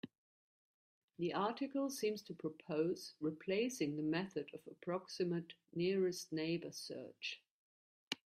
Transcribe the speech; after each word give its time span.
The 1.19 1.31
article 1.31 1.91
seems 1.91 2.23
to 2.23 2.33
propose 2.33 3.13
replacing 3.19 3.97
the 3.97 4.01
method 4.01 4.49
of 4.51 4.61
approximate 4.65 5.53
nearest 5.75 6.33
neighbor 6.33 6.71
search. 6.71 7.39